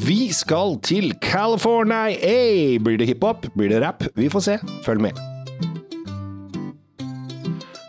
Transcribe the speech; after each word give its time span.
Vi 0.00 0.30
skal 0.32 0.78
til 0.80 1.10
California! 1.20 2.08
Hey, 2.08 2.78
blir 2.80 2.96
det 2.96 3.04
hiphop? 3.10 3.44
Blir 3.52 3.68
det 3.68 3.82
rap? 3.82 4.04
Vi 4.16 4.30
får 4.32 4.42
se. 4.46 4.54
Følg 4.86 5.02
med. 5.04 5.18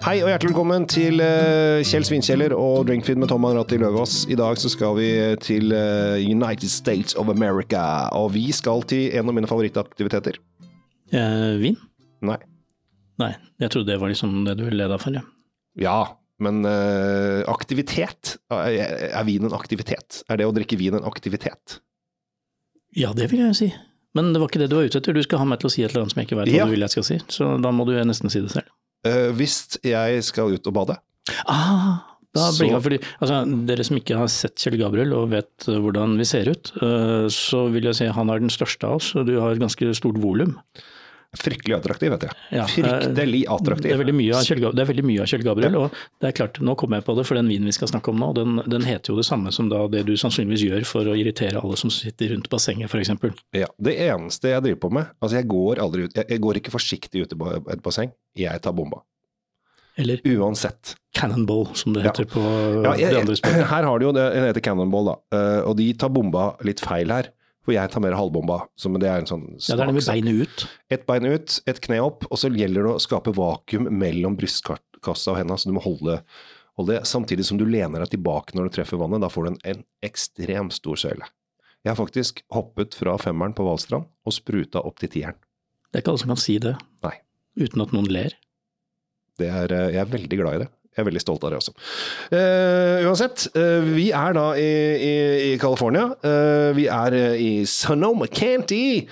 Hei 0.04 0.18
og 0.20 0.28
hjertelig 0.28 0.50
velkommen 0.50 0.88
til 0.92 1.22
eh, 1.24 1.80
Kjell 1.88 2.04
Svinkjeller 2.04 2.52
og 2.58 2.90
Drinkfeed 2.90 3.22
med 3.22 3.30
Tom 3.32 3.46
Anratti 3.48 3.80
Løvaas. 3.80 4.26
I 4.28 4.36
dag 4.36 4.60
så 4.60 4.68
skal 4.74 4.98
vi 4.98 5.08
til 5.46 5.72
eh, 5.78 6.18
United 6.26 6.68
States 6.74 7.16
of 7.16 7.32
America, 7.32 7.84
og 8.18 8.34
vi 8.36 8.50
skal 8.52 8.84
til 8.92 9.14
en 9.16 9.32
av 9.32 9.38
mine 9.38 9.48
favorittaktiviteter. 9.48 10.40
Eh, 11.16 11.54
vin? 11.62 11.78
Nei. 12.28 12.40
Nei, 13.24 13.30
jeg 13.62 13.72
trodde 13.72 13.94
det 13.94 14.02
var 14.02 14.12
liksom 14.12 14.42
det 14.50 14.58
du 14.60 14.66
ville 14.66 14.82
lede 14.84 14.98
for. 15.00 15.16
Ja. 15.16 15.24
Ja, 15.80 16.02
men 16.44 16.66
eh, 16.68 17.46
aktivitet? 17.48 18.36
Er, 18.52 19.08
er 19.14 19.30
vin 19.30 19.48
en 19.48 19.56
aktivitet? 19.56 20.26
Er 20.28 20.42
det 20.42 20.50
å 20.50 20.58
drikke 20.60 20.82
vin 20.82 21.00
en 21.00 21.08
aktivitet? 21.08 21.80
Ja, 22.98 23.14
det 23.16 23.30
vil 23.32 23.44
jeg 23.44 23.54
jo 23.54 23.58
si. 23.62 23.72
Men 24.18 24.34
det 24.34 24.42
var 24.42 24.52
ikke 24.52 24.60
det 24.60 24.70
du 24.72 24.76
var 24.76 24.88
ute 24.90 25.00
etter. 25.00 25.16
Du 25.16 25.24
skal 25.24 25.40
ha 25.40 25.48
meg 25.48 25.62
til 25.62 25.70
å 25.70 25.72
si 25.72 25.84
et 25.86 25.92
eller 25.94 26.04
annet 26.04 26.14
som 26.14 26.20
jeg 26.20 26.28
ikke 26.28 26.40
vet 26.42 26.52
hva 26.52 26.58
Ja. 26.58 26.68
du 26.68 26.74
vil 26.76 26.84
jeg 26.84 26.94
skal 26.96 27.08
si. 27.08 27.18
Så 27.32 27.50
da 27.64 27.72
må 27.72 27.86
du 27.88 27.94
nesten 28.04 28.32
si 28.34 28.42
det 28.44 28.52
selv. 28.52 28.72
Uh, 29.08 29.32
hvis 29.38 29.78
jeg 29.88 30.24
skal 30.28 30.52
ut 30.54 30.68
og 30.70 30.76
bade 30.76 30.98
Ah, 31.50 32.02
da 32.36 32.50
blir 32.54 32.70
jeg, 32.72 32.82
fordi, 32.86 32.98
altså, 33.22 33.38
dere 33.68 33.86
som 33.86 33.98
ikke 33.98 34.18
har 34.20 34.30
sett 34.32 34.60
Kjell 34.62 34.78
Gabriel 34.80 35.14
og 35.16 35.32
vet 35.34 35.68
eh, 35.70 35.78
hvordan 35.82 36.16
vi 36.20 36.26
ser 36.28 36.50
ut, 36.50 36.72
uh, 36.82 37.28
så 37.32 37.66
vil 37.74 37.88
jeg 37.90 37.98
si 37.98 38.08
han 38.14 38.32
er 38.34 38.42
den 38.42 38.52
største 38.54 38.88
av 38.88 39.00
oss, 39.00 39.12
og 39.16 39.28
du 39.30 39.36
har 39.40 39.54
et 39.54 39.62
ganske 39.62 39.92
stort 39.98 40.20
volum. 40.22 40.56
Fryktelig 41.40 41.78
attraktiv, 41.78 42.12
vet 42.12 42.24
jeg. 42.28 42.34
Ja, 42.52 42.66
Fryktelig 42.68 43.16
Det 43.46 43.50
attraktiv. 43.56 43.92
er 43.94 44.00
veldig 44.02 44.14
mye 44.18 44.34
av 44.36 44.44
Kjell, 44.44 44.60
Gab- 44.60 44.74
det 44.76 44.82
er 44.84 44.90
veldig 44.92 45.06
mye 45.08 45.22
av 45.24 45.28
Kjell 45.32 45.44
Gabriel, 45.46 45.76
og 45.80 45.94
det 46.20 46.28
er 46.28 46.32
klart, 46.36 46.60
nå 46.60 46.76
kommer 46.76 46.98
jeg 47.00 47.06
på 47.08 47.16
det, 47.16 47.26
for 47.26 47.36
den 47.40 47.48
vinen 47.48 47.70
vi 47.70 47.72
skal 47.72 47.88
snakke 47.88 48.10
om 48.12 48.20
nå, 48.20 48.34
den, 48.36 48.58
den 48.68 48.82
heter 48.84 49.14
jo 49.14 49.16
det 49.16 49.24
samme 49.26 49.50
som 49.56 49.70
da 49.72 49.88
det 49.88 50.06
du 50.06 50.12
sannsynligvis 50.20 50.66
gjør 50.68 50.86
for 50.86 51.08
å 51.08 51.16
irritere 51.16 51.62
alle 51.64 51.78
som 51.80 51.90
sitter 51.90 52.34
rundt 52.36 52.50
bassenget, 52.52 52.92
f.eks. 52.92 53.14
Ja, 53.56 53.68
det 53.80 53.96
eneste 54.10 54.52
jeg 54.52 54.62
driver 54.68 54.82
på 54.84 54.92
med 54.92 55.08
Altså, 55.22 55.38
jeg 55.40 55.48
går 55.48 55.80
aldri 55.80 56.04
ut 56.04 56.16
Jeg, 56.20 56.28
jeg 56.36 56.42
går 56.44 56.60
ikke 56.60 56.72
forsiktig 56.76 57.24
ut 57.24 57.32
i 57.32 57.72
et 57.72 57.82
basseng. 57.82 58.12
Jeg 58.36 58.62
tar 58.62 58.74
bomba. 58.76 59.00
Eller 59.98 60.20
Uansett. 60.26 60.96
Cannonball, 61.16 61.68
som 61.76 61.94
det 61.94 62.04
Ja. 62.04 62.12
heter 62.12 62.26
på 62.26 62.40
Ja, 62.84 62.94
jeg, 62.96 63.12
det 63.12 63.20
andre 63.22 63.36
spørsmålet 63.36 63.40
språket. 63.40 63.68
her 63.72 63.84
har 63.84 64.00
du 64.00 64.06
jo 64.06 64.12
det, 64.12 64.34
den 64.34 64.44
heter 64.54 64.62
Cannonball, 64.68 65.06
da. 65.06 65.16
Eh, 65.38 65.62
og 65.68 65.78
de 65.78 65.94
tar 65.94 66.10
bomba 66.10 66.56
litt 66.64 66.80
feil 66.84 67.08
her. 67.12 67.28
For 67.62 67.76
jeg 67.76 67.92
tar 67.94 68.02
mer 68.02 68.16
halvbomba. 68.18 68.64
Som 68.80 68.96
det 68.98 69.10
er 69.10 69.22
en 69.22 69.30
sånn 69.30 69.44
Ja, 69.60 69.76
det 69.76 69.84
er 69.84 69.92
det 69.92 69.98
med 70.00 70.08
beinet 70.08 70.40
ut. 70.42 70.64
Et 70.94 71.04
bein 71.10 71.28
ut, 71.30 71.60
et 71.70 71.82
kne 71.86 72.00
opp, 72.02 72.26
og 72.30 72.42
så 72.42 72.50
gjelder 72.50 72.88
det 72.88 72.96
å 72.96 73.04
skape 73.04 73.36
vakuum 73.38 73.90
mellom 74.02 74.38
brystkassa 74.40 75.36
og 75.36 75.38
henda, 75.42 75.58
så 75.62 75.70
du 75.70 75.76
må 75.78 75.84
holde, 75.86 76.18
holde 76.80 76.96
det 76.96 77.06
samtidig 77.10 77.46
som 77.46 77.60
du 77.62 77.68
lener 77.70 78.02
deg 78.02 78.16
tilbake 78.16 78.58
når 78.58 78.70
du 78.70 78.78
treffer 78.80 79.02
vannet. 79.02 79.22
Da 79.22 79.30
får 79.30 79.46
du 79.46 79.52
en, 79.54 79.62
en 79.76 79.86
ekstremt 80.10 80.74
stor 80.78 80.98
søyle. 80.98 81.30
Jeg 81.82 81.94
har 81.94 81.98
faktisk 81.98 82.44
hoppet 82.54 82.98
fra 82.98 83.16
femmeren 83.22 83.56
på 83.58 83.66
Valstrand 83.66 84.10
og 84.26 84.36
spruta 84.36 84.82
opp 84.86 85.02
til 85.02 85.10
tieren. 85.16 85.38
Det 85.90 86.00
er 86.00 86.04
ikke 86.04 86.14
alle 86.14 86.24
som 86.24 86.34
kan 86.34 86.40
si 86.40 86.58
det 86.62 86.76
Nei. 87.04 87.16
uten 87.60 87.82
at 87.84 87.94
noen 87.94 88.10
ler. 88.10 88.36
Det 89.42 89.50
er, 89.50 89.74
eh, 89.74 89.90
jeg 89.96 90.02
er 90.04 90.12
veldig 90.12 90.38
glad 90.40 90.58
i 90.58 90.62
det. 90.64 90.70
Jeg 90.92 91.06
er 91.06 91.08
veldig 91.08 91.22
stolt 91.24 91.44
av 91.48 91.54
det 91.54 91.58
også. 91.62 91.72
Uh, 92.34 93.06
uansett, 93.08 93.46
uh, 93.56 93.86
vi 93.96 94.10
er 94.12 94.34
da 94.36 94.44
i, 94.60 94.66
i, 95.00 95.12
i 95.46 95.52
California. 95.62 96.10
Uh, 96.20 96.72
vi 96.76 96.90
er 96.92 97.16
i 97.40 97.52
Sonoma 97.70 98.28
Canty, 98.28 99.06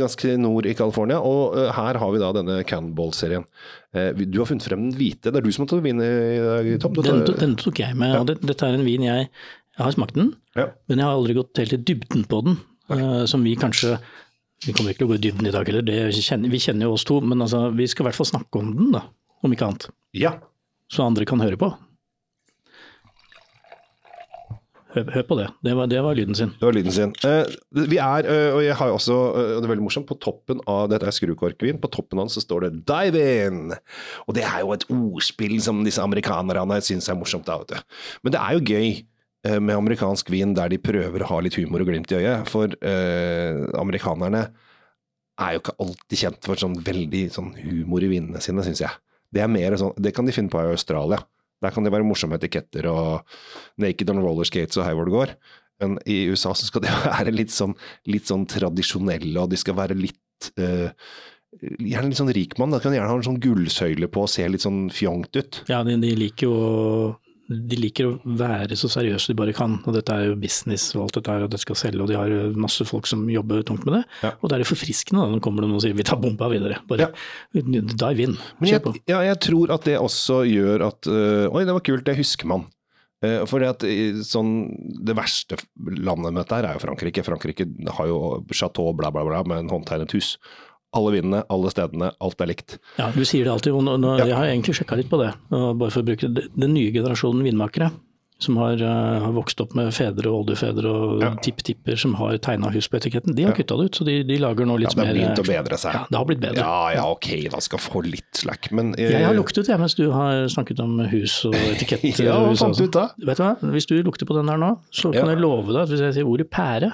ganske 0.00 0.32
nord 0.40 0.64
i 0.70 0.72
California. 0.78 1.18
Og 1.20 1.58
her 1.76 1.98
har 2.00 2.14
vi 2.14 2.22
da 2.22 2.30
denne 2.38 2.56
Cannonball-serien. 2.64 3.44
Du 3.92 4.38
har 4.40 4.48
funnet 4.48 4.64
frem 4.64 4.86
den 4.86 4.96
hvite. 4.96 5.28
Det 5.32 5.38
er 5.40 5.44
du 5.44 5.52
som 5.52 5.64
har 5.66 5.70
tatt 5.74 5.84
vin 5.84 6.00
i 6.04 6.08
dag, 6.40 6.66
Tom? 6.82 6.96
Den, 7.04 7.22
den 7.40 7.54
tok 7.60 7.78
jeg 7.84 7.96
med, 7.96 8.16
det, 8.28 8.38
dette 8.44 8.66
er 8.68 8.76
en 8.76 8.84
vin 8.84 9.04
jeg, 9.06 9.28
jeg 9.76 9.84
har 9.84 9.94
smakt 9.94 10.16
den, 10.16 10.34
Ja. 10.56 10.66
men 10.88 11.00
jeg 11.00 11.06
har 11.08 11.16
aldri 11.16 11.36
gått 11.38 11.60
helt 11.60 11.76
i 11.76 11.78
dybden 11.92 12.26
på 12.28 12.40
den, 12.48 12.58
som 13.28 13.44
vi 13.44 13.54
kanskje 13.60 13.94
Vi 14.66 14.72
kommer 14.72 14.92
ikke 14.92 15.02
til 15.04 15.08
å 15.08 15.12
gå 15.12 15.16
i 15.18 15.22
dybden 15.28 15.48
i 15.48 15.54
dag 15.54 15.68
heller, 15.68 15.84
det 15.84 15.96
vi 16.16 16.60
kjenner 16.60 16.86
jo 16.88 16.94
oss 16.96 17.04
to, 17.08 17.18
men 17.24 17.44
altså, 17.44 17.66
vi 17.76 17.84
skal 17.92 18.04
i 18.04 18.08
hvert 18.08 18.16
fall 18.20 18.28
snakke 18.32 18.60
om 18.60 18.70
den, 18.76 18.92
da, 18.96 19.02
om 19.44 19.52
ikke 19.56 19.68
annet. 19.70 19.88
ja. 20.16 20.34
Så 20.92 21.02
andre 21.06 21.26
kan 21.28 21.42
høre 21.42 21.58
på. 21.60 21.72
Hør, 24.96 25.10
hør 25.12 25.24
på 25.28 25.36
det, 25.36 25.46
det 25.66 25.72
var, 25.76 25.88
det 25.92 25.98
var 26.00 26.16
lyden 26.16 26.36
sin. 26.38 26.52
Det 26.56 26.64
var 26.64 26.72
lyden 26.72 26.94
sin. 26.94 27.10
Eh, 27.28 27.50
vi 27.90 27.98
er, 28.00 28.28
eh, 28.32 28.54
og 28.56 28.62
jeg 28.64 28.76
har 28.78 28.92
også, 28.94 29.16
eh, 29.36 29.50
og 29.56 29.58
det 29.60 29.68
er 29.68 29.72
veldig 29.74 29.84
morsomt, 29.84 30.06
på 30.08 30.16
toppen 30.24 30.62
av 30.72 30.86
dette 30.88 31.04
er 31.10 31.12
skrukorkvin, 31.12 31.80
på 31.82 31.90
toppen 31.92 32.16
av 32.16 32.24
den 32.24 32.32
så 32.32 32.40
står 32.40 32.64
det 32.64 32.86
'dive 32.88 33.20
in'. 33.20 33.76
Og 34.24 34.38
det 34.38 34.46
er 34.48 34.62
jo 34.64 34.72
et 34.72 34.86
ordspill 34.88 35.60
som 35.60 35.84
disse 35.84 36.00
amerikanerne 36.00 36.80
syns 36.80 37.10
er 37.12 37.18
morsomt, 37.20 37.44
da, 37.44 37.58
vet 37.58 37.74
du. 37.74 37.98
Men 38.24 38.32
det 38.32 38.40
er 38.40 38.52
jo 38.56 38.64
gøy 38.72 38.88
eh, 39.44 39.58
med 39.60 39.76
amerikansk 39.76 40.30
vin 40.32 40.54
der 40.54 40.72
de 40.72 40.78
prøver 40.78 41.20
å 41.20 41.28
ha 41.28 41.40
litt 41.40 41.60
humor 41.60 41.84
og 41.84 41.92
glimt 41.92 42.12
i 42.12 42.22
øyet, 42.22 42.48
for 42.48 42.64
eh, 42.64 43.66
amerikanerne 43.76 44.48
er 45.36 45.52
jo 45.52 45.60
ikke 45.60 45.76
alltid 45.76 46.18
kjent 46.18 46.40
for 46.40 46.56
sånn 46.56 46.80
veldig 46.80 47.26
sånn 47.36 47.52
humor 47.60 48.00
i 48.00 48.08
vinene 48.08 48.40
sine, 48.40 48.64
syns 48.64 48.80
jeg. 48.80 48.96
Det 49.36 49.44
er 49.44 49.52
mer 49.52 49.76
sånn, 49.80 49.94
det 50.00 50.14
kan 50.16 50.28
de 50.28 50.34
finne 50.34 50.52
på 50.52 50.62
i 50.62 50.72
Australia. 50.72 51.20
Der 51.64 51.72
kan 51.72 51.86
det 51.86 51.92
være 51.92 52.06
morsomme 52.06 52.36
etiketter 52.40 52.88
og 52.90 53.38
naked 53.80 54.10
on 54.12 54.20
roller 54.24 54.48
skates 54.48 54.80
og 54.80 54.86
hei 54.86 54.96
hvor 54.96 55.08
det 55.08 55.16
går. 55.16 55.36
Men 55.82 55.96
i 56.08 56.22
USA 56.32 56.54
så 56.56 56.68
skal 56.68 56.84
de 56.84 56.92
være 57.06 57.34
litt 57.34 57.54
sånn, 57.54 57.76
litt 58.08 58.28
sånn 58.28 58.46
tradisjonelle, 58.50 59.36
og 59.42 59.52
de 59.52 59.60
skal 59.60 59.78
være 59.78 59.98
litt 59.98 60.52
uh, 60.60 60.90
Gjerne 61.56 62.10
litt 62.10 62.18
sånn 62.18 62.32
rikmann. 62.36 62.72
Da 62.74 62.82
kan 62.82 62.92
de 62.92 62.98
gjerne 62.98 63.08
ha 63.08 63.16
en 63.16 63.24
sånn 63.24 63.38
gullsøyle 63.40 64.10
på 64.12 64.26
og 64.26 64.28
se 64.28 64.44
litt 64.44 64.60
sånn 64.60 64.90
fjongt 64.92 65.38
ut. 65.38 65.62
Ja, 65.70 65.78
de, 65.86 65.94
de 66.02 66.10
liker 66.18 66.50
jo 66.50 66.56
de 67.46 67.78
liker 67.78 68.08
å 68.08 68.36
være 68.38 68.76
så 68.78 68.88
seriøse 68.90 69.30
de 69.30 69.38
bare 69.38 69.54
kan, 69.56 69.78
og 69.86 69.94
dette 69.94 70.14
er 70.14 70.30
jo 70.30 70.38
business 70.40 70.88
og 70.96 71.04
alt 71.04 71.18
dette 71.18 71.34
her, 71.34 71.44
og 71.46 71.52
det 71.52 71.60
skal 71.62 71.78
selge, 71.78 72.02
og 72.02 72.10
de 72.10 72.18
har 72.18 72.32
masse 72.58 72.86
folk 72.88 73.06
som 73.06 73.22
jobber 73.30 73.62
tungt 73.66 73.86
med 73.86 74.00
det. 74.00 74.02
Ja. 74.24 74.32
Og 74.40 74.50
da 74.50 74.56
er 74.56 74.64
det 74.64 74.70
forfriskende 74.70 75.22
da, 75.22 75.30
når 75.30 75.42
kommer 75.44 75.62
de 75.62 75.70
og 75.70 75.84
sier 75.84 75.96
vi 75.96 76.06
tar 76.06 76.18
bomba 76.22 76.50
videre, 76.52 76.80
bare 76.90 77.12
dive 77.54 78.26
in, 78.26 78.38
Men 78.58 78.70
kjør 78.70 78.90
jeg, 78.90 79.04
ja, 79.12 79.20
jeg 79.30 79.40
tror 79.46 79.74
at 79.76 79.86
det 79.86 79.98
også 80.00 80.42
gjør 80.48 80.88
at 80.90 81.10
øh, 81.10 81.46
Oi, 81.52 81.62
det 81.68 81.76
var 81.76 81.84
kult, 81.86 82.06
det 82.06 82.18
husker 82.18 82.50
man. 82.50 82.66
Uh, 83.24 83.46
For 83.48 83.62
det, 83.62 83.70
at, 83.76 83.84
sånn, 84.28 84.52
det 85.06 85.16
verste 85.16 85.58
landet 85.78 86.34
med 86.34 86.42
dette 86.42 86.58
her 86.58 86.68
er 86.68 86.76
jo 86.76 86.84
Frankrike. 86.84 87.24
Frankrike 87.24 87.68
har 87.96 88.10
jo 88.10 88.18
chateau 88.52 88.92
bla, 88.96 89.12
bla, 89.14 89.24
bla 89.24 89.44
med 89.48 89.64
en 89.64 89.72
håndtegnet 89.72 90.12
hus. 90.16 90.34
Alle 90.96 91.12
vindene, 91.18 91.42
alle 91.52 91.70
stedene, 91.74 92.10
alt 92.24 92.40
er 92.40 92.48
likt. 92.54 92.78
Ja, 92.98 93.10
du 93.12 93.22
sier 93.28 93.44
det 93.44 93.52
alltid, 93.52 93.74
og 93.76 93.84
nå, 93.84 93.98
nå, 94.00 94.16
Ja. 94.18 94.24
jeg 94.32 94.36
har 94.40 94.46
egentlig 94.48 94.74
sjekka 94.80 94.96
litt 94.96 95.10
på 95.12 95.20
det, 95.20 95.34
og 95.52 95.76
bare 95.78 95.92
for 95.92 96.00
å 96.02 96.08
bruke 96.08 96.32
det. 96.32 96.48
Den 96.56 96.72
nye 96.74 96.90
generasjonen 96.94 97.44
vindmakere 97.44 97.90
som 98.38 98.58
har, 98.60 98.74
uh, 98.84 99.20
har 99.24 99.32
vokst 99.32 99.60
opp 99.64 99.72
med 99.74 99.88
fedre 99.96 100.28
og 100.28 100.42
oldefedre 100.44 100.84
og 100.92 101.22
Ja. 101.24 101.30
tipptipper 101.40 101.96
som 101.96 102.12
har 102.20 102.36
tegna 102.44 102.68
hus 102.70 102.86
på 102.92 102.98
etiketten, 102.98 103.34
de 103.34 103.44
har 103.46 103.52
Ja. 103.54 103.56
kutta 103.56 103.78
det 103.80 103.86
ut, 103.88 103.94
så 103.96 104.04
de, 104.04 104.16
de 104.28 104.36
lager 104.36 104.66
nå 104.68 104.76
litt 104.78 104.94
mer 104.94 105.06
Ja, 105.06 105.12
det 105.14 105.22
har 105.22 105.28
begynt 105.34 105.40
å 105.40 105.46
bedre 105.64 105.78
seg. 105.80 105.94
Ja, 105.96 106.02
det 106.10 106.18
har 106.18 106.24
blitt 106.28 106.40
bedre. 106.40 106.58
Ja, 106.60 106.90
ja, 106.98 107.04
ok, 107.10 107.48
da 107.50 107.60
skal 107.64 107.78
få 107.80 108.02
litt 108.04 108.32
slack, 108.36 108.68
men 108.72 108.92
uh, 108.92 109.00
Jeg 109.00 109.24
har 109.24 109.32
luktet 109.34 109.66
jeg, 109.72 109.78
mens 109.80 109.94
du 109.96 110.10
har 110.12 110.44
snakket 110.52 110.80
om 110.84 110.98
hus 111.08 111.46
og 111.48 111.54
etikett. 111.72 112.04
Ja, 112.20 112.36
hva 112.44 112.52
fant 112.60 112.76
du 112.76 112.84
ut 112.84 112.92
da? 112.92 113.06
Vet 113.24 113.38
du 113.38 113.42
hva, 113.42 113.56
hvis 113.72 113.86
du 113.88 113.96
lukter 114.02 114.26
på 114.28 114.36
den 114.36 114.48
her 114.52 114.58
nå, 114.60 114.78
så 114.92 115.12
kan 115.16 115.28
jeg 115.32 115.40
love 115.40 115.72
deg 115.72 115.82
at 115.84 115.88
hvis 115.88 116.00
jeg 116.04 116.14
sier 116.20 116.28
ordet 116.28 116.50
pære, 116.50 116.92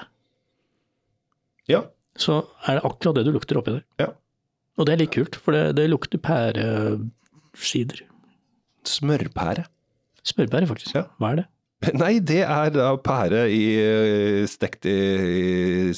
Ja, 1.67 1.83
så 2.19 2.43
er 2.67 2.77
det 2.77 2.85
akkurat 2.87 3.17
det 3.17 3.25
du 3.27 3.33
lukter 3.35 3.59
oppi 3.59 3.77
der. 3.77 3.85
Ja. 4.01 4.09
Og 4.77 4.87
det 4.87 4.95
er 4.95 5.01
litt 5.03 5.13
kult, 5.13 5.37
for 5.37 5.55
det, 5.55 5.75
det 5.77 5.89
lukter 5.91 6.21
pæresider. 6.21 8.03
smørpære. 8.89 9.65
Smørpære, 10.23 10.69
faktisk. 10.69 10.95
Ja. 10.97 11.07
Hva 11.19 11.33
er 11.33 11.41
det? 11.41 11.47
Nei, 11.99 12.13
det 12.23 12.41
er 12.45 12.71
da 12.71 12.93
pære 13.03 13.43
i, 13.51 13.63
eh, 13.75 14.43
stekt 14.47 14.87
i 14.87 15.91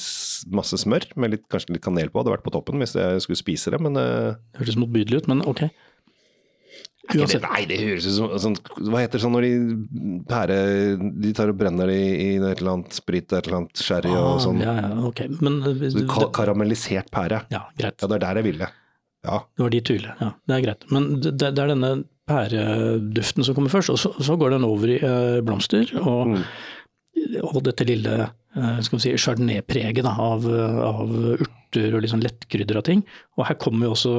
masse 0.50 0.78
smør, 0.82 1.06
med 1.14 1.36
litt, 1.36 1.44
kanskje 1.52 1.76
litt 1.76 1.84
kanel 1.84 2.10
på. 2.10 2.20
Hadde 2.20 2.34
vært 2.34 2.46
på 2.46 2.54
toppen 2.54 2.82
hvis 2.82 2.96
jeg 2.98 3.22
skulle 3.22 3.38
spise 3.38 3.72
det, 3.74 3.80
men 3.82 3.98
eh, 4.00 4.38
hørtes 4.58 4.78
motbydelig 4.80 5.22
ut, 5.22 5.30
men 5.30 5.44
ok. 5.46 5.66
Uansett. 7.14 7.44
Nei, 7.46 7.60
det 7.70 7.76
høres 7.84 8.06
ut 8.08 8.14
som 8.16 8.32
sånn, 8.42 8.56
Hva 8.90 8.98
heter 9.04 9.18
det 9.18 9.22
sånn 9.22 9.34
når 9.36 9.44
de 9.46 10.16
pære 10.26 10.56
De 11.22 11.30
tar 11.38 11.52
og 11.52 11.58
brenner 11.60 11.86
det 11.86 11.94
i, 12.02 12.08
i 12.24 12.30
et 12.40 12.58
eller 12.62 12.72
annet 12.72 12.96
sprit, 12.98 13.28
et 13.30 13.46
eller 13.46 13.60
annet 13.60 13.78
sherry 13.78 14.10
og 14.10 14.32
Ah, 14.32 14.40
sånn. 14.42 14.58
Ja, 14.64 14.74
ja, 14.80 14.90
ok. 15.06 15.22
Men 15.40 15.60
eh, 15.70 15.86
Så 15.94 16.02
ka 16.10 16.26
karamellisert 16.34 17.10
pære. 17.14 17.44
ja, 17.54 17.62
greit. 17.78 18.00
Ja, 18.02 18.08
det 18.10 18.16
er 18.18 18.24
der 18.26 18.40
jeg 18.42 18.48
ville. 18.50 18.68
Ja. 19.26 19.38
Det 19.56 19.62
var 19.66 19.70
dit 19.76 19.84
du 19.86 19.92
ville. 19.94 20.14
Ja, 20.20 20.32
det 20.46 20.56
er 20.58 20.64
greit. 20.66 20.84
Men 20.90 21.08
det, 21.20 21.36
det 21.38 21.52
er 21.62 21.72
denne 21.74 21.92
pæreduften 22.26 23.44
som 23.46 23.54
kommer 23.56 23.70
først, 23.72 23.90
og 23.94 23.98
så, 24.02 24.10
så 24.22 24.36
går 24.38 24.56
den 24.56 24.64
over 24.66 24.90
i 24.90 24.98
eh, 25.02 25.40
blomster. 25.46 25.92
Og, 26.02 26.34
Mm. 26.36 27.42
og 27.42 27.62
dette 27.64 27.84
lille 27.88 28.12
eh, 28.22 28.80
skal 28.84 28.98
vi 28.98 29.02
si, 29.02 29.12
chardonnay-preget 29.18 30.06
av, 30.06 30.44
av 30.46 31.10
urter 31.40 31.94
og 31.96 32.02
litt 32.04 32.12
sånn 32.12 32.22
lettkrydder 32.24 32.76
av 32.78 32.84
ting. 32.86 33.02
Og 33.38 33.46
her 33.48 33.56
kommer 33.62 33.88
jo 33.88 33.94
også 33.96 34.12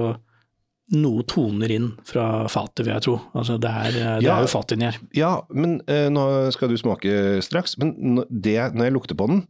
noe 0.96 1.24
toner 1.28 1.72
inn 1.76 1.90
fra 2.08 2.46
fatet, 2.48 2.86
vil 2.86 2.94
jeg 2.94 3.04
tro. 3.04 3.18
Altså 3.36 3.58
det 3.60 3.70
er, 3.70 3.92
det 3.92 4.24
Ja. 4.24 4.38
er 4.38 4.46
jo 4.46 4.52
fat 4.54 4.72
inni 4.72 4.86
her. 4.88 5.00
Ja, 5.14 5.32
men 5.52 5.82
eh, 5.88 6.08
nå 6.10 6.24
skal 6.56 6.70
du 6.72 6.78
smake 6.80 7.42
straks. 7.44 7.78
Men 7.78 8.24
det, 8.32 8.56
når 8.74 8.86
jeg 8.88 8.94
lukter 8.96 9.16
på 9.20 9.28
den, 9.28 9.42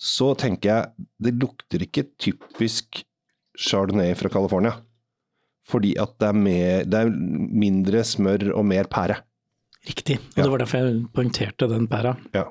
så 0.00 0.32
tenker 0.38 0.70
jeg 0.70 1.08
det 1.20 1.34
lukter 1.42 1.84
ikke 1.84 2.06
typisk 2.18 3.02
chardonnay 3.58 4.14
fra 4.16 4.30
California. 4.32 4.72
Fordi 5.68 5.92
at 6.00 6.16
det 6.18 6.28
er, 6.28 6.32
mer, 6.34 6.84
det 6.88 6.98
er 7.04 7.10
mindre 7.12 8.00
smør 8.04 8.48
og 8.56 8.64
mer 8.66 8.88
pære. 8.90 9.20
Riktig. 9.86 10.16
Og 10.18 10.38
Ja. 10.38 10.42
det 10.42 10.50
var 10.50 10.58
derfor 10.58 10.78
jeg 10.78 11.04
poengterte 11.14 11.68
den 11.68 11.86
pæra. 11.88 12.16
Ja. 12.34 12.44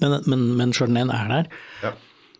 Men, 0.00 0.22
men, 0.26 0.56
men 0.56 0.72
chardonnayen 0.72 1.10
er 1.10 1.28
der. 1.28 1.50
Ja. 1.82 1.90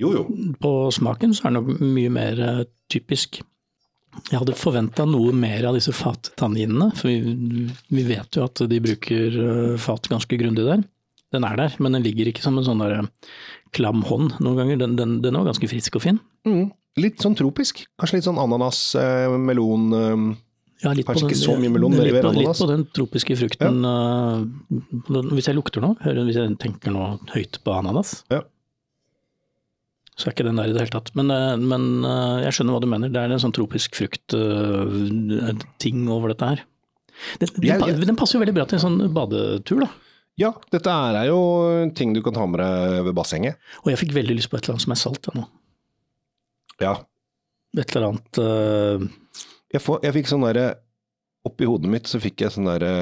Jo, 0.01 0.13
jo. 0.13 0.23
På 0.61 0.91
smaken 0.95 1.35
så 1.35 1.45
er 1.49 1.51
den 1.53 1.61
nok 1.61 1.81
mye 1.81 2.11
mer 2.11 2.41
eh, 2.41 2.65
typisk. 2.91 3.43
Jeg 4.31 4.41
hadde 4.41 4.55
forventa 4.57 5.05
noe 5.09 5.33
mer 5.37 5.67
av 5.69 5.77
disse 5.77 5.93
fattanninene, 5.95 6.91
for 6.97 7.11
vi, 7.11 7.67
vi 7.93 8.05
vet 8.09 8.39
jo 8.39 8.45
at 8.47 8.63
de 8.71 8.81
bruker 8.85 9.39
eh, 9.45 9.75
fat 9.81 10.09
ganske 10.13 10.39
grundig 10.41 10.65
der. 10.67 10.85
Den 11.35 11.45
er 11.49 11.57
der, 11.59 11.75
men 11.83 11.97
den 11.97 12.05
ligger 12.07 12.31
ikke 12.31 12.45
som 12.45 12.57
en 12.61 12.67
sånn 12.67 12.81
der 12.85 13.01
eh, 13.01 13.09
klam 13.75 14.05
hånd 14.07 14.37
noen 14.39 14.57
ganger. 14.61 14.81
Den, 14.85 14.97
den, 15.01 15.19
den 15.25 15.37
er 15.39 15.49
ganske 15.51 15.69
frisk 15.71 15.99
og 15.99 16.05
fin. 16.07 16.21
Mm. 16.47 16.69
Litt 17.03 17.23
sånn 17.25 17.35
tropisk. 17.35 17.85
Kanskje 17.99 18.21
litt 18.21 18.29
sånn 18.29 18.39
ananas, 18.39 18.81
eh, 19.01 19.33
melon 19.35 19.89
eh, 19.99 20.25
Ja, 20.85 20.93
litt 20.95 21.09
Kanskje 21.09 21.27
den, 21.27 21.35
ikke 21.35 21.41
så 21.43 21.59
mye 21.59 21.73
melon 21.75 21.95
litt, 21.97 22.13
nedi 22.13 22.23
på, 22.23 22.33
litt 22.39 22.61
på 22.61 22.71
den 22.71 22.87
tropiske 22.95 23.37
frukten. 23.41 23.85
eh, 23.91 25.29
hvis 25.35 25.49
jeg 25.51 25.59
lukter 25.59 25.83
nå, 25.83 25.95
hvis 26.05 26.39
jeg 26.39 26.57
tenker 26.63 26.95
nå 26.95 27.09
høyt 27.35 27.59
på 27.67 27.75
ananas, 27.81 28.21
Ja. 28.31 28.43
Så 30.15 30.29
er 30.29 30.35
ikke 30.35 30.47
den 30.47 30.61
der 30.61 30.71
i 30.71 30.75
det 30.75 30.85
hele 30.85 30.95
tatt. 30.95 31.11
Men, 31.19 31.31
eh, 31.35 31.57
men 31.59 31.83
eh, 32.07 32.45
jeg 32.47 32.57
skjønner 32.57 32.77
hva 32.77 32.85
du 32.85 32.91
mener. 32.91 33.13
Det 33.13 33.21
er 33.21 33.35
en 33.35 33.43
sånn 33.43 33.57
tropisk 33.57 33.97
frukt-ting 33.99 35.99
over 36.13 36.27
dette 36.31 36.51
her. 36.53 36.61
Den, 37.43 37.49
den, 37.63 38.07
den 38.11 38.19
passer 38.19 38.37
jo 38.37 38.43
veldig 38.43 38.57
bra 38.57 38.67
til 38.69 38.79
en 38.79 38.85
sånn 38.85 39.01
badetur, 39.15 39.81
da. 39.87 39.91
Ja, 40.41 40.51
dette 40.75 40.91
er 40.91 41.29
jo 41.29 41.39
ting 41.95 42.15
du 42.15 42.21
kan 42.25 42.35
ta 42.35 42.47
med 42.51 42.59
deg 42.59 43.05
ved 43.07 43.15
bassenget. 43.15 43.61
Og 43.85 43.93
jeg 43.93 44.01
fikk 44.01 44.17
veldig 44.17 44.35
lyst 44.39 44.51
på 44.51 44.59
et 44.59 44.67
eller 44.67 44.75
annet 44.75 44.87
som 44.87 44.95
er 44.95 44.99
salt 44.99 45.29
jeg, 45.31 45.37
nå. 45.39 45.45
Ja. 46.83 46.95
Et 47.79 47.91
eller 47.95 48.09
annet 48.09 48.33
uh... 48.43 48.99
Jeg, 49.71 49.83
får, 49.83 49.97
jeg 50.07 50.15
fikk 50.19 50.29
sånn 50.31 50.47
derre 50.47 50.67
Oppi 51.47 51.65
hodet 51.69 51.91
mitt 51.91 52.07
så 52.11 52.19
fikk 52.23 52.45
jeg 52.45 52.55
sånn 52.55 52.71
derre 52.71 52.93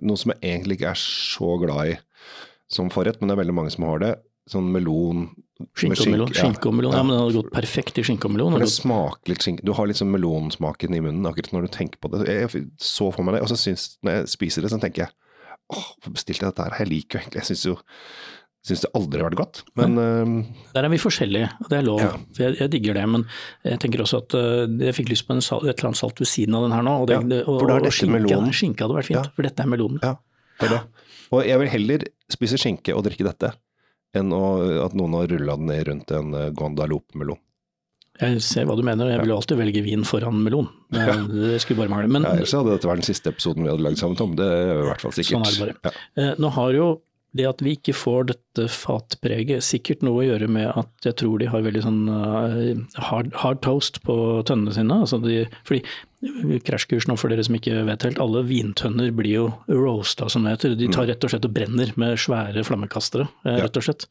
Noe 0.00 0.20
som 0.20 0.32
jeg 0.32 0.40
egentlig 0.42 0.74
ikke 0.78 0.92
er 0.92 1.00
så 1.00 1.50
glad 1.60 1.92
i 1.92 1.94
som 2.72 2.88
forrett, 2.92 3.18
men 3.20 3.28
det 3.28 3.34
er 3.34 3.42
veldig 3.42 3.52
mange 3.52 3.70
som 3.74 3.84
har 3.84 3.98
det. 4.00 4.12
Sånn 4.50 4.72
melon 4.74 5.28
skinke 5.78 6.02
og 6.02 6.10
melon. 6.10 6.30
ja. 6.34 6.40
Skinke 6.42 6.66
og 6.66 6.74
melon. 6.74 6.94
Ja, 6.96 7.02
men 7.06 7.14
den 7.14 7.20
hadde 7.22 7.36
gått 7.38 7.52
perfekt 7.54 7.98
i 8.02 8.02
skinke 8.06 8.26
og 8.26 8.34
melon. 8.34 8.56
Det 8.58 8.66
smaker 8.72 9.30
litt 9.30 9.44
skinke. 9.46 9.62
Du 9.62 9.70
har 9.78 9.86
liksom 9.86 10.10
melonsmaken 10.10 10.96
i 10.98 11.02
munnen 11.04 11.28
akkurat 11.30 11.52
når 11.54 11.68
du 11.68 11.74
tenker 11.76 12.00
på 12.02 12.10
det. 12.10 12.24
Jeg 12.26 12.66
så 12.82 13.12
for 13.14 13.22
meg 13.22 13.36
det, 13.38 13.42
og 13.46 13.52
så 13.52 13.58
syns 13.60 13.92
når 14.02 14.16
jeg 14.22 14.32
spiser 14.34 14.66
det, 14.66 14.72
så 14.74 14.80
tenker 14.82 15.04
jeg 15.06 15.12
åh, 15.72 15.84
hvorfor 15.94 16.16
bestilte 16.16 16.42
jeg 16.42 16.50
dette 16.50 16.66
her? 16.66 16.78
Jeg 16.82 16.90
liker 16.90 17.18
jo 17.18 17.22
egentlig 17.22 17.42
Jeg 17.44 17.50
syns 17.52 17.66
jo 17.70 17.76
syns 18.66 18.82
det 18.84 18.90
aldri 18.94 19.18
har 19.18 19.26
vært 19.30 19.38
godt. 19.40 19.60
Men 19.78 19.96
øhm, 19.98 20.34
Der 20.74 20.86
er 20.86 20.90
vi 20.92 20.98
forskjellige, 21.02 21.48
og 21.64 21.70
det 21.70 21.78
er 21.80 21.86
lov. 21.86 22.02
Ja. 22.02 22.10
Jeg, 22.38 22.58
jeg 22.60 22.70
digger 22.74 22.94
det, 22.94 23.06
men 23.10 23.24
jeg 23.66 23.80
tenker 23.82 24.04
også 24.04 24.20
at 24.22 24.36
uh, 24.38 24.66
jeg 24.86 24.94
fikk 24.94 25.10
lyst 25.10 25.26
på 25.26 25.34
en 25.34 25.42
sal, 25.42 25.64
et 25.66 25.74
eller 25.78 25.90
annet 25.90 25.98
salt 26.02 26.22
ved 26.22 26.30
siden 26.30 26.54
av 26.58 26.66
den 26.68 26.74
her 26.76 26.84
nå. 26.86 26.92
Og, 27.02 27.08
det, 27.10 27.16
Ja, 27.18 27.40
og, 27.46 27.62
og, 27.62 27.72
og 27.88 27.90
skinke, 27.94 28.38
skinke 28.54 28.86
hadde 28.86 28.98
vært 29.00 29.10
fint, 29.10 29.18
Ja. 29.18 29.34
for 29.34 29.42
dette 29.48 29.62
er 29.66 29.70
melonen. 29.70 29.98
ja, 30.02 30.14
det 30.60 30.68
er 30.68 30.74
det. 30.76 30.82
Og 31.32 31.42
jeg 31.48 31.58
vil 31.62 31.70
heller 31.74 32.04
spise 32.30 32.58
skinke 32.60 32.94
og 32.94 33.02
drikke 33.06 33.26
dette 33.26 33.50
enn 34.18 34.32
å, 34.36 34.42
at 34.84 34.96
noen 34.98 35.16
har 35.18 35.30
rulla 35.32 35.56
den 35.60 35.70
ned 35.70 35.86
rundt 35.88 36.12
en 36.16 36.34
eh, 36.38 36.50
Guandalope-melon. 36.56 37.40
Jeg 38.22 38.42
ser 38.44 38.66
hva 38.68 38.76
du 38.76 38.82
mener, 38.86 39.08
jeg 39.08 39.22
vil 39.22 39.32
jo 39.32 39.38
alltid 39.40 39.58
velge 39.58 39.80
vin 39.86 40.02
foran 40.06 40.42
melon. 40.44 40.68
Det, 40.92 41.06
det 41.32 41.62
skulle 41.64 41.80
bare 41.80 41.92
mangle. 41.94 42.10
Men 42.12 42.26
Ja, 42.28 42.34
Ellers 42.36 42.52
hadde 42.54 42.74
dette 42.76 42.90
vært 42.90 43.02
den 43.02 43.08
siste 43.08 43.32
episoden 43.32 43.64
vi 43.64 43.72
hadde 43.72 43.86
lagd 43.86 43.98
sammen, 44.02 44.18
Tom. 44.20 44.36
Det 44.38 44.46
er 44.46 44.74
i 44.76 44.84
hvert 44.90 45.02
fall 45.06 45.16
sikkert. 45.16 45.38
Sånn 45.38 45.48
er 45.48 45.56
det 45.56 45.80
bare. 45.80 45.96
Ja. 45.96 46.04
Eh, 46.26 46.34
Nå 46.42 46.52
har 46.58 46.76
jo 46.76 46.90
det 47.32 47.46
at 47.48 47.62
vi 47.64 47.72
ikke 47.78 47.94
får 47.96 48.26
dette 48.28 48.66
fatpreget 48.68 49.64
sikkert 49.64 50.02
noe 50.04 50.20
å 50.20 50.26
gjøre 50.26 50.50
med 50.52 50.68
at 50.68 51.06
jeg 51.08 51.16
tror 51.22 51.40
de 51.40 51.48
har 51.48 51.64
veldig 51.64 51.82
sånn 51.86 52.00
eh, 52.12 52.82
hard, 53.08 53.30
hard 53.40 53.62
toast 53.64 54.02
på 54.04 54.14
tønnene 54.48 54.74
sine. 54.76 54.98
Altså 55.06 55.16
de, 55.24 55.38
fordi 55.64 55.80
krasjkurs 56.62 57.08
nå 57.10 57.16
for 57.18 57.32
dere 57.32 57.42
som 57.46 57.56
ikke 57.58 57.82
vet 57.88 58.06
helt, 58.06 58.20
alle 58.22 58.44
vintønner 58.46 59.10
blir 59.16 59.32
jo 59.32 59.46
roasta 59.68 60.28
som 60.30 60.46
det 60.46 60.54
heter. 60.56 60.76
De 60.78 60.88
tar 60.92 61.08
rett 61.10 61.24
og 61.24 61.32
slett 61.32 61.48
og 61.48 61.54
brenner 61.54 61.92
med 61.98 62.20
svære 62.20 62.64
flammekastere, 62.66 63.28
eh, 63.44 63.52
Mm. 63.52 63.60
Rett 63.62 63.76
og 63.76 63.82
slett. 63.82 64.06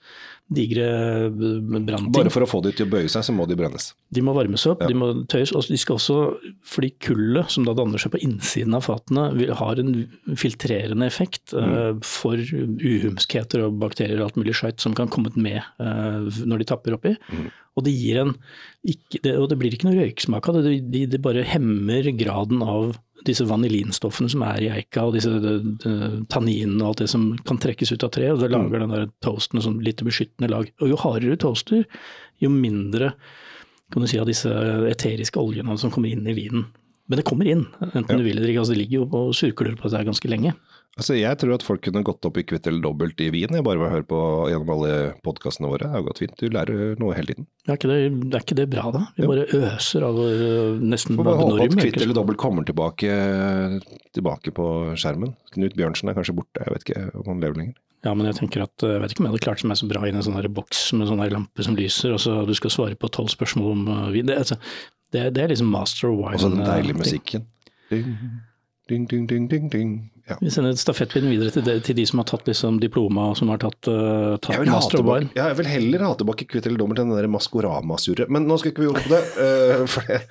Digre 0.51 0.87
eh, 1.25 1.29
brannting. 1.31 2.11
Bare 2.11 2.29
for 2.29 2.43
å 2.43 2.49
få 2.49 2.61
de 2.63 2.73
til 2.75 2.85
å 2.85 2.91
bøye 2.91 3.09
seg, 3.09 3.23
så 3.23 3.33
må 3.33 3.47
de 3.47 3.55
brennes. 3.55 3.93
De 4.11 4.21
må 4.21 4.33
varmes 4.35 4.65
opp, 4.67 4.81
Ja. 4.81 4.87
de 4.87 4.93
må 4.93 5.25
tøyes. 5.27 5.53
Og 5.55 5.65
de 5.67 5.77
skal 5.77 5.95
også, 5.95 6.37
fordi 6.63 6.91
kullet 6.99 7.49
som 7.49 7.63
da 7.63 7.73
danner 7.73 7.97
seg 7.97 8.11
på 8.11 8.21
innsiden 8.21 8.75
av 8.75 8.83
fatene, 8.83 9.31
har 9.55 9.79
en 9.79 10.09
filtrerende 10.35 11.05
effekt 11.05 11.53
mm. 11.53 12.01
for 12.03 12.35
uhumskheter 12.35 13.63
og 13.65 13.79
bakterier 13.79 14.19
og 14.19 14.31
alt 14.31 14.35
mulig 14.35 14.53
skjørt 14.55 14.79
som 14.81 14.93
kan 14.93 15.07
komme 15.07 15.31
med 15.35 15.61
eh, 15.79 16.45
når 16.45 16.59
de 16.59 16.65
tapper 16.65 16.93
oppi. 16.99 17.15
Og 17.77 17.85
det 17.85 17.93
gir 17.95 18.19
en 18.19 18.33
ikke, 18.81 19.21
det, 19.23 19.37
Og 19.37 19.47
det 19.51 19.57
blir 19.61 19.75
ikke 19.75 19.87
noe 19.87 19.99
røyksmak 19.99 20.49
av 20.49 20.57
det, 20.57 20.63
det, 20.67 20.79
de, 20.91 21.05
det 21.13 21.21
bare 21.23 21.45
hemmer 21.47 22.09
graden 22.19 22.63
av 22.65 22.97
disse 23.27 23.45
vanillinstoffene 23.45 24.31
som 24.33 24.41
er 24.47 24.63
i 24.65 24.71
eika, 24.73 25.03
og 25.05 25.13
disse 25.13 25.29
tanninene 26.33 26.81
og 26.81 26.87
alt 26.87 27.03
det 27.03 27.09
som 27.11 27.27
kan 27.45 27.59
trekkes 27.61 27.93
ut 27.93 28.05
av 28.07 28.13
treet. 28.15 28.33
Og 28.33 28.41
det 28.41 28.49
lager 28.49 28.81
den 28.81 28.93
der 28.95 29.07
toasten 29.23 29.61
sånn 29.61 29.79
litt 29.85 30.01
beskyttende 30.05 30.49
lag. 30.51 30.71
Og 30.81 30.89
jo 30.89 30.99
hardere 31.03 31.35
du 31.35 31.43
toaster, 31.43 31.85
jo 32.41 32.49
mindre 32.53 33.13
kan 33.91 34.01
du 34.01 34.07
si, 34.07 34.19
av 34.21 34.29
disse 34.29 34.49
eteriske 34.87 35.39
oljene 35.39 35.75
som 35.77 35.91
kommer 35.93 36.09
inn 36.09 36.25
i 36.25 36.35
vinen. 36.37 36.65
Men 37.09 37.17
det 37.19 37.25
kommer 37.27 37.47
inn, 37.49 37.65
enten 37.81 38.09
Ja. 38.09 38.17
du 38.17 38.23
vil 38.23 38.37
eller 38.37 38.49
ikke. 38.51 38.59
Altså, 38.63 38.73
det 38.75 38.81
ligger 38.83 39.01
jo 39.01 39.09
og 39.11 39.33
surkler 39.35 39.75
på 39.79 39.89
seg 39.91 40.05
ganske 40.05 40.29
lenge. 40.29 40.53
Altså, 40.97 41.15
Jeg 41.15 41.37
tror 41.39 41.53
at 41.55 41.63
folk 41.63 41.81
kunne 41.81 42.03
gått 42.03 42.25
opp 42.27 42.37
i 42.37 42.43
kvitt 42.43 42.67
eller 42.67 42.81
dobbelt 42.83 43.19
i 43.23 43.29
vin, 43.31 43.47
jeg 43.55 43.63
bare 43.63 43.79
ved 43.79 43.87
å 43.87 43.93
høre 43.95 44.07
på 44.07 44.19
gjennom 44.51 44.71
alle 44.75 45.13
podkastene 45.23 45.69
våre. 45.71 45.87
Det 45.87 45.89
har 45.95 46.03
gått 46.03 46.19
fint. 46.19 46.35
Du 46.37 46.49
lærer 46.49 46.99
noe 46.99 47.15
hele 47.15 47.31
tiden. 47.31 47.47
Er 47.67 47.77
ikke 47.77 47.87
det, 47.91 47.99
er 48.35 48.43
ikke 48.43 48.57
det 48.59 48.69
bra, 48.69 48.91
da? 48.91 49.05
Vi 49.15 49.23
Jo. 49.23 49.29
bare 49.31 49.47
øser 49.47 50.03
av 50.03 50.15
nesten 50.83 51.15
Får 51.15 51.23
bare 51.23 51.37
håpe 51.39 51.63
at 51.63 51.77
kvitt 51.79 52.01
eller 52.01 52.13
dobbelt 52.13 52.37
kommer 52.37 52.65
tilbake, 52.67 53.07
tilbake 54.13 54.51
på 54.51 54.67
skjermen. 54.99 55.35
Knut 55.55 55.75
Bjørnsen 55.79 56.09
er 56.11 56.17
kanskje 56.17 56.35
borte, 56.35 56.59
jeg 56.59 56.73
vet 56.75 56.85
ikke 56.89 57.15
om 57.15 57.25
han 57.33 57.41
lever 57.41 57.55
lenger. 57.61 57.75
Ja, 58.03 58.13
men 58.17 58.25
jeg 58.25 58.35
tenker 58.39 58.63
at 58.65 58.81
øh, 58.83 58.95
jeg 58.95 59.01
vet 59.03 59.11
ikke 59.13 59.21
om 59.21 59.27
jeg 59.27 59.33
hadde 59.35 59.45
klart 59.45 59.63
meg 59.69 59.77
så 59.77 59.87
bra 59.87 60.01
i 60.07 60.09
en 60.09 60.23
sånn 60.25 60.53
boks 60.53 60.79
med 60.97 61.07
sånn 61.07 61.21
lampe 61.31 61.63
som 61.63 61.75
lyser, 61.77 62.15
og 62.15 62.19
så 62.23 62.39
du 62.49 62.53
skal 62.57 62.73
svare 62.73 62.97
på 62.97 63.11
tolv 63.13 63.29
spørsmål 63.29 63.71
om 63.75 63.83
øh, 63.87 64.07
vin. 64.15 64.25
Det, 64.25 64.37
altså, 64.41 64.57
det, 65.11 65.27
det 65.35 65.43
er 65.43 65.51
liksom 65.51 65.71
master 65.71 66.09
of 66.09 66.17
wine. 66.19 66.37
Og 66.37 66.43
så 66.43 66.49
den 66.53 66.65
deilige 66.65 66.97
musikken. 66.97 67.47
Ding, 67.91 68.15
ding, 68.89 69.07
ding, 69.09 69.27
ding, 69.27 69.47
ding, 69.51 69.69
ding. 69.71 69.91
Ja. 70.29 70.37
Vi 70.39 70.51
sender 70.53 70.75
stafettpinnen 70.79 71.31
videre 71.33 71.51
til 71.51 71.63
de, 71.65 71.73
til 71.83 71.97
de 71.97 72.05
som 72.07 72.21
har 72.21 72.27
tatt 72.29 72.47
liksom 72.47 72.77
diploma, 72.79 73.31
og 73.31 73.39
som 73.39 73.49
har 73.51 73.59
tatt, 73.59 73.89
uh, 73.89 74.37
tatt 74.37 74.53
Jeg 74.53 74.63
vil, 74.63 74.71
ha 74.71 74.77
master 74.77 75.01
of 75.01 75.07
wine. 75.09 75.31
ja, 75.35 75.49
jeg 75.51 75.57
vil 75.59 75.69
heller 75.71 76.05
ha 76.05 76.11
tilbake 76.19 76.47
kvitt 76.47 76.69
eller 76.69 76.79
dobbelt 76.79 77.01
til 77.01 77.09
den 77.09 77.17
der 77.17 77.27
Maskorama-surret. 77.31 78.31
Men 78.31 78.47
nå 78.47 78.59
skal 78.61 78.71
ikke 78.71 78.85
vi 78.85 78.89
gjøre 78.89 79.03
på 79.07 79.11
det. 79.11 79.21
Uh, 79.35 79.85
for 79.91 80.07
det 80.07 80.21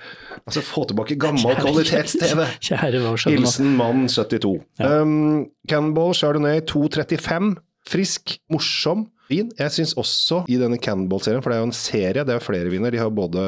altså, 0.47 0.65
få 0.65 0.87
tilbake 0.89 1.19
gammel 1.21 1.59
kvalitets-TV. 1.61 2.47
Hilsen 3.35 3.73
mann 3.77 4.07
72. 4.09 4.55
Ja. 4.81 5.01
Um, 5.03 5.49
Cannonball 5.69 6.15
Chardonnay 6.17 6.63
235. 6.71 7.57
Frisk, 7.91 8.39
morsom 8.53 9.09
vin. 9.31 9.53
Jeg 9.59 9.75
syns 9.75 9.95
også 10.01 10.43
i 10.51 10.59
denne 10.61 10.79
Cannonball-serien, 10.83 11.43
for 11.45 11.53
det 11.53 11.59
er 11.59 11.65
jo 11.65 11.71
en 11.71 11.77
serie, 11.77 12.27
det 12.27 12.35
er 12.37 12.45
flere 12.45 12.73
viner, 12.73 12.93
de 12.93 13.01
har 13.01 13.13
både 13.15 13.47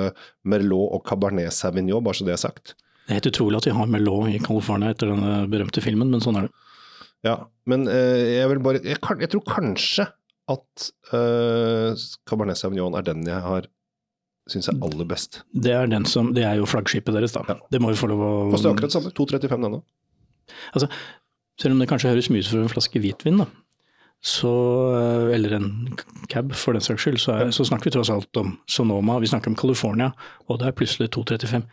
Merlot 0.48 0.96
og 0.96 1.04
Cabernet 1.08 1.54
Sauvignon, 1.54 2.04
bare 2.04 2.18
så 2.18 2.26
det 2.28 2.36
er 2.36 2.42
sagt. 2.42 2.74
Det 3.02 3.12
er 3.12 3.20
helt 3.20 3.30
utrolig 3.32 3.60
at 3.60 3.68
de 3.68 3.76
har 3.76 3.90
Merlot 3.90 4.30
i 4.30 4.40
California 4.42 4.94
etter 4.94 5.12
denne 5.12 5.42
berømte 5.52 5.84
filmen, 5.84 6.10
men 6.12 6.22
sånn 6.24 6.40
er 6.40 6.48
det. 6.48 6.54
Ja, 7.26 7.36
men 7.70 7.86
eh, 7.86 8.40
jeg 8.40 8.48
vil 8.50 8.58
bare 8.64 8.80
Jeg, 8.82 8.98
jeg 8.98 9.30
tror 9.30 9.44
kanskje 9.46 10.08
at 10.50 10.88
uh, 11.14 11.94
Cabernet 12.26 12.58
Sauvignon 12.58 12.96
er 12.98 13.04
den 13.06 13.22
jeg 13.28 13.38
har 13.44 13.68
syns 14.50 14.68
er 14.70 14.78
aller 14.82 15.06
best. 15.08 15.42
Det 15.54 15.72
er, 15.74 15.86
den 15.90 16.06
som, 16.08 16.32
det 16.34 16.44
er 16.46 16.58
jo 16.58 16.68
flaggskipet 16.68 17.14
deres, 17.14 17.34
da. 17.36 17.44
Ja. 17.48 17.58
Det 17.70 17.80
må 17.82 17.92
vi 17.92 17.98
få 18.00 18.08
lov 18.10 18.22
å 18.26 18.30
Koster 18.52 18.72
akkurat 18.72 18.94
samme. 18.94 19.12
2,35 19.14 19.66
denne. 19.68 19.82
Selv 21.62 21.76
om 21.76 21.82
det 21.82 21.88
kanskje 21.90 22.10
høres 22.10 22.30
mye 22.32 22.42
ut 22.42 22.50
for 22.50 22.64
en 22.64 22.72
flaske 22.72 23.02
hvitvin, 23.02 23.38
da. 23.44 23.46
Så, 24.22 24.50
eh, 24.94 25.34
eller 25.34 25.56
en 25.56 25.68
cab 26.30 26.52
for 26.54 26.76
den 26.76 26.84
saks 26.84 27.02
skyld, 27.02 27.18
så, 27.18 27.34
er, 27.42 27.50
så 27.50 27.66
snakker 27.66 27.90
vi 27.90 27.94
tross 27.96 28.10
alt 28.14 28.38
om 28.38 28.52
Sonoma, 28.70 29.16
vi 29.18 29.26
snakker 29.26 29.50
om 29.50 29.56
California, 29.58 30.12
og 30.48 30.60
det 30.60 30.68
er 30.68 30.76
plutselig 30.78 31.10
2,35. 31.16 31.64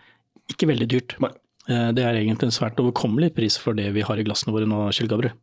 Ikke 0.49 0.69
veldig 0.71 0.87
dyrt. 0.89 1.15
Nei. 1.21 1.29
Eh, 1.69 1.91
Det 1.93 2.03
er 2.03 2.17
egentlig 2.17 2.49
en 2.49 2.55
svært 2.55 2.79
overkommelig 2.81 3.35
pris 3.37 3.57
for 3.61 3.77
det 3.77 3.91
vi 3.93 4.01
har 4.01 4.17
i 4.17 4.25
glassene 4.25 4.55
våre 4.55 4.65
nå, 4.65 4.87
Kjell 4.97 5.11
Gabriel. 5.11 5.35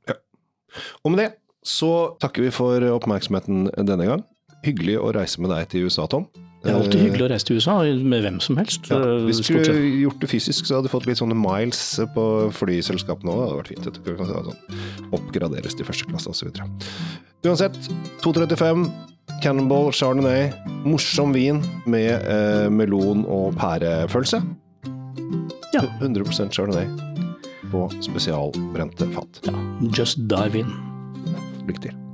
Og 1.05 1.13
med 1.13 1.23
det 1.23 1.29
så 1.67 1.93
takker 2.23 2.43
vi 2.47 2.51
for 2.55 2.83
oppmerksomheten 2.95 3.71
denne 3.87 4.07
gang. 4.07 4.25
Hyggelig 4.65 4.97
å 4.99 5.13
reise 5.15 5.41
med 5.43 5.51
deg 5.53 5.69
til 5.69 5.87
USA, 5.87 6.07
Tom. 6.11 6.27
Det 6.65 6.73
er 6.73 6.81
alltid 6.81 7.03
hyggelig 7.05 7.27
å 7.27 7.29
reise 7.31 7.47
til 7.47 7.59
USA, 7.61 7.75
med 8.03 8.25
hvem 8.25 8.39
som 8.43 8.57
helst. 8.59 8.89
Ja, 8.91 8.97
eh, 8.99 9.25
hvis 9.29 9.39
du 9.39 9.45
skulle 9.47 9.75
gjort 10.03 10.19
det 10.25 10.31
fysisk, 10.33 10.67
så 10.67 10.79
hadde 10.79 10.89
du 10.89 10.93
fått 10.95 11.07
litt 11.07 11.21
sånne 11.21 11.37
miles 11.39 11.83
på 12.15 12.25
flyselskapene 12.57 13.31
òg. 13.31 13.39
Det 13.39 13.47
hadde 13.47 13.61
vært 13.61 13.71
fint. 13.75 13.85
du. 14.03 14.17
Kan 14.17 14.27
Sånn. 14.27 15.13
Oppgraderes 15.15 15.77
til 15.79 15.87
første 15.87 16.09
klasse 16.11 16.33
osv. 16.33 16.51
Uansett, 17.47 17.77
235 18.25 18.89
Cannonball 19.45 19.93
Chardonnay. 19.93 20.51
Morsom 20.87 21.33
vin 21.37 21.63
med 21.87 22.11
eh, 22.27 22.69
melon- 22.71 23.27
og 23.29 23.55
pærefølelse. 23.61 24.43
Ja. 25.75 25.83
100% 26.01 26.51
Chardonnay 26.51 26.89
på 27.71 27.87
spesialbrente 28.01 29.07
fat. 29.15 29.41
Ja, 29.47 29.55
just 29.93 30.19
dive 30.31 30.65
in. 30.65 30.75
Lykke 31.67 31.83
til. 31.89 32.06